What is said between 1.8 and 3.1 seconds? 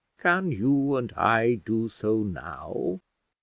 so now?